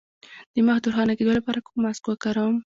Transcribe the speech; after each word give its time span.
د 0.53 0.55
مخ 0.65 0.77
د 0.81 0.85
روښانه 0.87 1.13
کیدو 1.17 1.37
لپاره 1.39 1.63
کوم 1.65 1.77
ماسک 1.83 2.03
وکاروم؟ 2.07 2.55